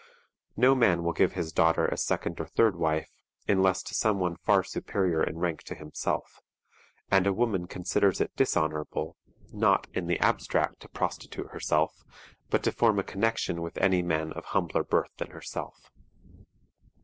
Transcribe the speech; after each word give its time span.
No 0.57 0.73
man 0.73 1.03
will 1.03 1.13
give 1.13 1.33
his 1.33 1.53
daughter 1.53 1.87
as 1.93 2.03
second 2.03 2.39
or 2.39 2.47
third 2.47 2.75
wife, 2.75 3.11
unless 3.47 3.83
to 3.83 3.93
some 3.93 4.19
one 4.19 4.35
far 4.35 4.63
superior 4.63 5.21
in 5.23 5.37
rank 5.37 5.61
to 5.65 5.75
himself; 5.75 6.41
and 7.11 7.27
a 7.27 7.33
woman 7.33 7.67
considers 7.67 8.19
it 8.19 8.35
dishonorable, 8.35 9.15
not, 9.53 9.85
in 9.93 10.07
the 10.07 10.19
abstract, 10.19 10.79
to 10.79 10.89
prostitute 10.89 11.51
herself, 11.51 12.01
but 12.49 12.63
to 12.63 12.71
form 12.71 12.97
a 12.97 13.03
connection 13.03 13.61
with 13.61 13.77
any 13.77 14.01
man 14.01 14.33
of 14.33 14.45
humbler 14.45 14.83
birth 14.83 15.11
than 15.17 15.29
herself. 15.29 15.91